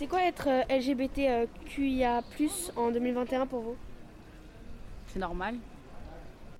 [0.00, 2.22] C'est quoi être euh, LGBTQIA+,
[2.74, 3.76] en 2021 pour vous?
[5.08, 5.56] C'est normal.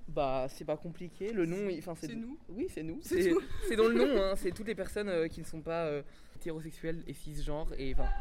[0.07, 1.33] Bah, c'est pas compliqué.
[1.33, 2.99] Le nom, enfin, C'est nous Oui, c'est nous.
[3.01, 4.21] C'est dans le nom.
[4.21, 4.35] hein.
[4.35, 6.03] C'est toutes les personnes euh, qui ne sont pas euh,
[6.35, 8.11] hétérosexuelles et cisgenres et enfin,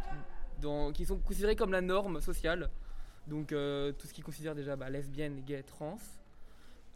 [0.62, 2.70] dans, qui sont considérées comme la norme sociale.
[3.26, 5.98] Donc euh, tout ce qui considère déjà bah, lesbienne, gay, trans.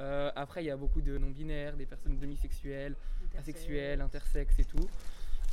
[0.01, 2.97] Euh, après, il y a beaucoup de non-binaires, des personnes demisexuelles,
[3.39, 4.89] asexuelles, intersexes et tout.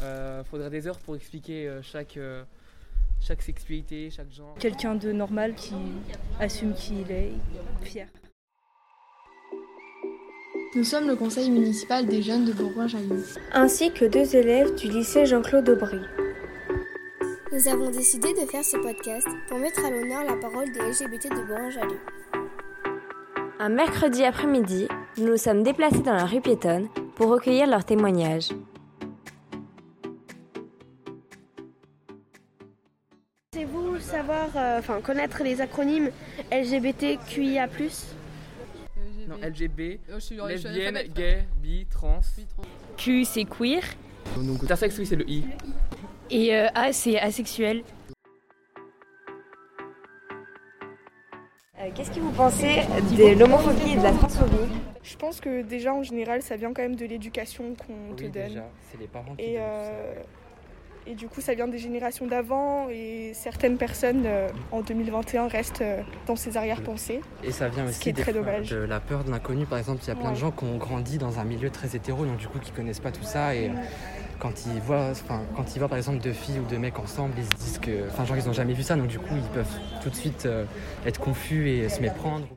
[0.02, 2.44] Euh, faudrait des heures pour expliquer euh, chaque, euh,
[3.22, 4.55] chaque sexualité, chaque genre.
[4.59, 5.76] Quelqu'un de normal qui
[6.40, 7.32] assume qui il est,
[7.84, 8.08] fier.
[10.76, 13.23] Nous sommes le conseil municipal des jeunes de Bourgoin-Jallieu.
[13.54, 16.00] Ainsi que deux élèves du lycée Jean-Claude Aubry.
[17.52, 21.30] Nous avons décidé de faire ce podcast pour mettre à l'honneur la parole des LGBT
[21.30, 22.00] de Bourgoin-Jallieu.
[23.59, 28.50] Un mercredi après-midi, nous nous sommes déplacés dans la rue piétonne pour recueillir leurs témoignages.
[34.12, 36.12] Savoir, euh, enfin connaître les acronymes
[36.52, 37.67] LGBTQIA+.
[39.28, 42.20] Non, LGB, Oh, lesbienne, gay, bi, trans.
[42.98, 43.81] Q, c'est queer.
[44.38, 45.45] Donc intersexe, oui, c'est le I.
[46.30, 47.84] Et euh, A, c'est asexuel.
[51.80, 52.81] Euh, Qu'est-ce que vous pensez
[53.18, 54.72] de l'homophobie et de la transphobie?
[55.03, 58.62] Je pense que déjà en général ça vient quand même de l'éducation qu'on te donne.
[58.92, 60.14] c'est les parents qui Et, donnent euh,
[61.07, 65.81] et du coup ça vient des générations d'avant et certaines personnes euh, en 2021 restent
[65.81, 67.21] euh, dans ces arrière-pensées.
[67.44, 68.69] Et ça vient ce aussi qui est des très fois dommage.
[68.69, 69.66] de la peur de l'inconnu.
[69.66, 71.95] Par exemple, il y a plein de gens qui ont grandi dans un milieu très
[71.95, 73.55] hétéro, donc du coup qui connaissent pas tout ça.
[73.55, 73.72] Et
[74.41, 77.33] quand ils voient, enfin, quand ils voient par exemple deux filles ou deux mecs ensemble,
[77.38, 79.49] ils se disent que, enfin, genre ils ont jamais vu ça, donc du coup ils
[79.53, 80.66] peuvent tout de suite euh,
[81.05, 82.47] être confus et se méprendre.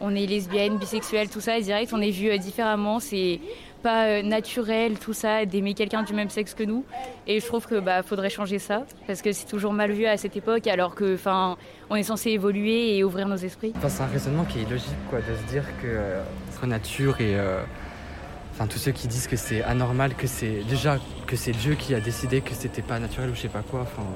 [0.00, 3.00] On est lesbienne, bisexuelle, tout ça, et direct, on est vu euh, différemment.
[3.00, 3.40] C'est
[3.84, 6.84] pas euh, naturel, tout ça, d'aimer quelqu'un du même sexe que nous.
[7.26, 10.16] Et je trouve que bah faudrait changer ça, parce que c'est toujours mal vu à
[10.16, 11.56] cette époque, alors que, enfin,
[11.90, 13.74] on est censé évoluer et ouvrir nos esprits.
[13.86, 17.36] C'est un raisonnement qui est logique, quoi, de se dire que euh, notre nature et
[17.36, 17.60] euh,
[18.70, 22.00] tous ceux qui disent que c'est anormal, que c'est déjà que c'est Dieu qui a
[22.00, 23.80] décidé que c'était pas naturel ou je sais pas quoi.
[23.82, 24.06] Enfin,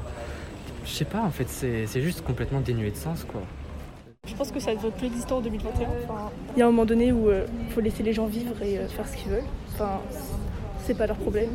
[0.86, 3.42] je sais pas, en fait, c'est juste complètement dénué de sens, quoi.
[4.38, 5.88] Je pense que ça devrait plus exister en 2021.
[6.04, 8.78] Enfin, il y a un moment donné où il faut laisser les gens vivre et
[8.78, 9.42] euh, faire ce qu'ils veulent.
[9.74, 9.98] Enfin,
[10.84, 11.50] c'est pas leur problème.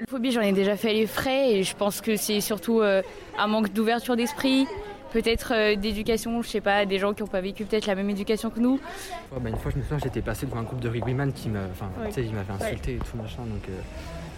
[0.00, 3.02] La phobie, j'en ai déjà fait les frais, et je pense que c'est surtout euh,
[3.38, 4.66] un manque d'ouverture d'esprit,
[5.12, 8.10] peut-être euh, d'éducation, je sais pas, des gens qui n'ont pas vécu peut-être la même
[8.10, 8.80] éducation que nous.
[9.30, 11.48] Ouais, bah, une fois, je me souviens, j'étais passé devant un groupe de rugbyman qui
[11.48, 12.08] me, enfin, Ouais.
[12.08, 13.42] tu sais, il m'avait insulté et tout machin.
[13.42, 13.80] Donc, euh,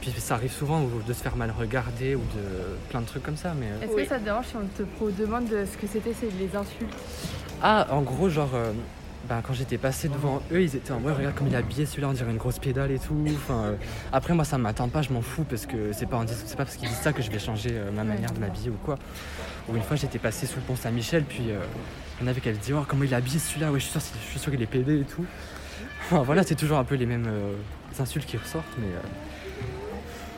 [0.01, 3.23] puis ça arrive souvent ou de se faire mal regarder ou de plein de trucs
[3.23, 3.67] comme ça, mais.
[3.67, 4.67] euh, Est-ce que ça te dérange si on
[5.11, 6.95] te demande de ce que c'était, c'est les insultes
[7.63, 8.73] Ah, en gros, genre, euh,
[9.29, 11.85] ben, quand j'étais passé devant eux, ils étaient en mode, regarde comme il est habillé
[11.87, 13.25] celui-là, on dirait une grosse pédale et tout.
[13.35, 13.75] Enfin, euh,
[14.13, 16.57] après, moi, ça m'attend pas, je m'en fous parce que c'est pas, en dis- c'est
[16.57, 18.77] pas parce qu'ils disent ça que je vais changer euh, ma manière de m'habiller ou
[18.85, 18.97] quoi.
[19.69, 21.59] Ou une fois, j'étais passé sous le pont Saint-Michel, puis euh,
[22.21, 23.85] il y en avait qui avaient dit, oh, comment il est habillé celui-là, ouais, je
[23.85, 25.25] suis sûr, je suis sûr qu'il est pédé et tout.
[26.05, 27.53] Enfin, voilà, c'est toujours un peu les mêmes euh,
[28.01, 28.87] insultes qui ressortent, mais.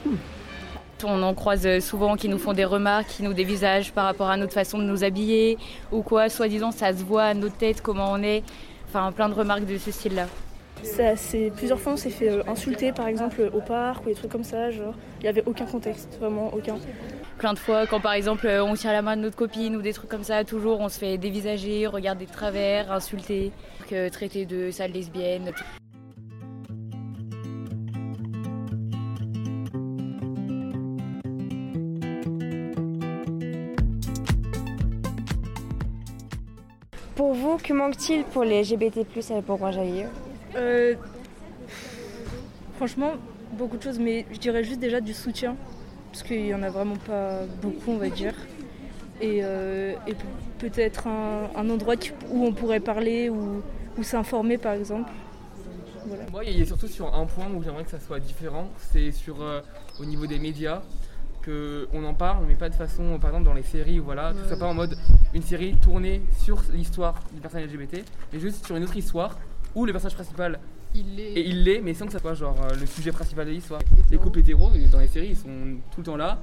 [0.07, 0.11] Euh,
[1.05, 4.31] On en croise euh, souvent qui nous font des remarques, qui nous dévisagent par rapport
[4.31, 5.59] à notre façon de nous habiller,
[5.93, 8.43] ou quoi, soi-disant ça se voit à notre tête, comment on est.
[8.89, 10.27] Enfin, plein de remarques de ce style-là.
[10.83, 14.15] Ça, c'est, plusieurs fois on s'est fait euh, insulter par exemple au parc ou des
[14.15, 14.71] trucs comme ça.
[14.71, 16.79] Genre, il n'y avait aucun contexte, vraiment aucun.
[17.39, 19.83] Plein de fois, quand par exemple euh, on tient la main de notre copine ou
[19.83, 23.53] des trucs comme ça, toujours on se fait dévisager, regarder de travers, insulter,
[23.89, 25.53] que traiter de sale lesbienne.
[37.21, 40.07] Pour vous, que manque-t-il pour les LGBT+, à Bourgoin-Jallieu
[40.57, 40.95] Euh,
[42.77, 43.13] Franchement,
[43.53, 45.55] beaucoup de choses, mais je dirais juste déjà du soutien,
[46.11, 48.33] parce qu'il y en a vraiment pas beaucoup, on va dire.
[49.21, 50.15] Et, euh, et
[50.61, 51.97] peut-être un, un endroit
[52.31, 53.61] où on pourrait parler ou,
[53.99, 55.11] ou s'informer, par exemple.
[56.07, 56.23] Voilà.
[56.33, 59.13] Moi, il y a surtout sur un point où j'aimerais que ça soit différent, c'est
[59.13, 59.61] sur euh,
[60.01, 60.81] au niveau des médias,
[61.43, 64.49] que on en parle, mais pas de façon, par exemple dans les séries, voilà, tout
[64.49, 64.97] ça pas en mode
[65.35, 69.39] une série tournée sur l'histoire des personnes LGBT, mais juste sur une autre histoire
[69.75, 70.59] où le personnage principal
[70.95, 71.33] Il est.
[71.33, 73.81] et il l'est, mais sans que ça soit genre euh, le sujet principal de l'histoire.
[74.11, 76.39] Les couples hétéros dans les séries, ils sont tout le temps là.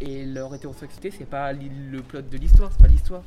[0.00, 3.22] Et leur hétérosexualité, c'est pas le plot de l'histoire, c'est pas l'histoire.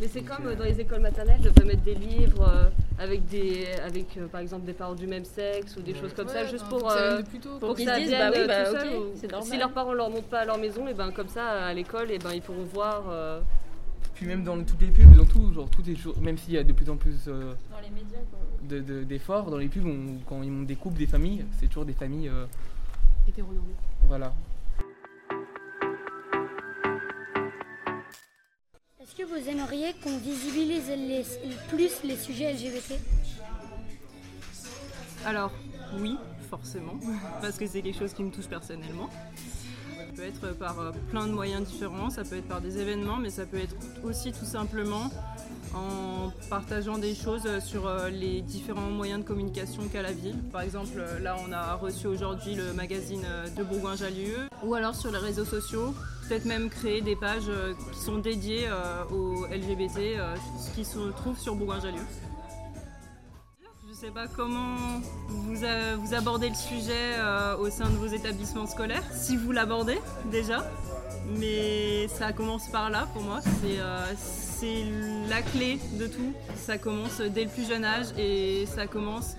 [0.00, 3.66] Mais c'est comme euh, dans les écoles maternelles, de mettre des livres euh, avec, des,
[3.84, 6.48] avec euh, par exemple des parents du même sexe ou des choses comme ça, Ouais,
[6.48, 8.88] juste enfin, pour, euh, tôt, pour que ça vienne bah oui, bah tout seul.
[8.96, 9.42] ou-.
[9.42, 12.10] Si leurs parents leur montrent pas à leur maison, et ben comme ça à l'école,
[12.10, 13.04] et ben ils pourront voir.
[13.10, 13.40] euh,
[14.14, 16.58] Puis même dans toutes les pubs, dans tout, genre tout est toujours, même s'il y
[16.58, 18.38] a de plus en plus euh, Dans les médias, quoi.
[18.68, 21.66] de- de- d'efforts dans les pubs, on- quand ils montrent des couples, des familles, c'est
[21.66, 22.46] toujours des familles, euh,
[23.28, 23.74] Hétéronormé.
[24.08, 24.32] voilà.
[29.06, 30.90] Est-ce que vous aimeriez qu'on visibilise
[31.68, 32.94] plus les sujets LGBT
[35.24, 35.52] Alors,
[36.00, 36.16] oui,
[36.50, 36.98] forcément,
[37.40, 39.08] parce que c'est quelque chose qui me touche personnellement.
[39.96, 43.16] Ça peut être par euh, plein de moyens différents, ça peut être par des événements,
[43.16, 45.10] mais ça peut être aussi tout simplement
[45.72, 50.38] en partageant des choses sur euh, les différents moyens de communication qu'a la ville.
[50.50, 53.24] Par exemple, euh, là, on a reçu aujourd'hui le magazine
[53.56, 55.94] de Bourgoin-Jallieu, ou alors sur les réseaux sociaux,
[56.28, 60.34] peut-être même créer des pages euh, qui sont dédiées euh, aux LGBT, euh,
[60.74, 62.02] qui se trouve sur Bourgoin-Jallieu.
[63.84, 64.76] Je ne sais pas comment
[65.28, 67.14] vous, abordez le sujet
[67.58, 69.98] au sein de vos établissements scolaires, si vous l'abordez
[70.30, 70.70] déjà,
[71.38, 73.78] mais ça commence par là pour moi, c'est
[74.18, 74.84] c'est
[75.30, 76.34] la clé de tout.
[76.56, 79.36] Ça commence dès le plus jeune âge et ça commence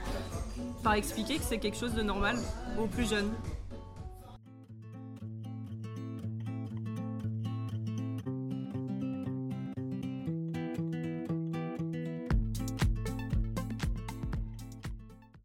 [0.84, 2.38] par expliquer que c'est quelque chose de normal
[2.80, 3.32] aux plus jeunes.